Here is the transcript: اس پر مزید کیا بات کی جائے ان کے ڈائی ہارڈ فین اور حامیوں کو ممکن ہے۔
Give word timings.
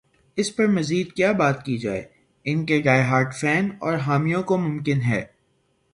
اس 0.37 0.55
پر 0.55 0.67
مزید 0.67 1.11
کیا 1.11 1.31
بات 1.31 1.65
کی 1.65 1.77
جائے 1.77 2.03
ان 2.45 2.65
کے 2.65 2.81
ڈائی 2.81 3.01
ہارڈ 3.01 3.33
فین 3.33 3.69
اور 3.79 3.93
حامیوں 3.93 4.43
کو 4.43 4.57
ممکن 4.57 5.01
ہے۔ 5.01 5.25